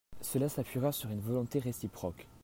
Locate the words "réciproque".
1.59-2.25